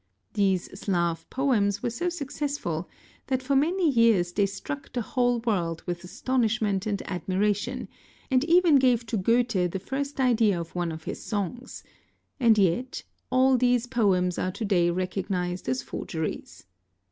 These 0.33 0.79
Slav 0.79 1.29
poems 1.29 1.83
were 1.83 1.91
so 1.91 2.09
successful 2.09 2.89
that 3.27 3.43
for 3.43 3.55
many 3.55 3.91
vears 3.91 4.33
they 4.33 4.47
struck 4.47 4.91
the 4.91 5.03
whole 5.03 5.41
world 5.41 5.83
with 5.85 6.03
astonishment 6.03 6.87
and 6.87 6.99
admiration, 7.05 7.87
and 8.31 8.43
even 8.45 8.77
gave 8.77 9.05
to 9.05 9.15
Goethe 9.17 9.69
the 9.69 9.77
first 9.79 10.19
idea 10.19 10.59
of 10.59 10.73
one 10.73 10.91
of 10.91 11.03
his 11.03 11.21
songs, 11.23 11.83
and 12.39 12.57
yet 12.57 13.03
all 13.29 13.57
these 13.57 13.85
poems 13.85 14.39
are 14.39 14.51
to 14.51 14.65
day 14.65 14.89
recognised 14.89 15.69
as 15.69 15.83
forgeries. 15.83 16.65